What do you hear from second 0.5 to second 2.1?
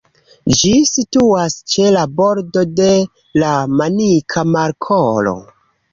Ĝi situas ĉe la